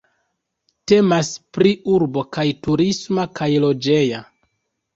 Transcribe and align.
Temas 0.91 1.29
pri 1.59 1.75
urbo 1.97 2.25
kaj 2.39 2.47
turisma 2.65 3.29
kaj 3.41 3.53
loĝeja. 3.69 4.27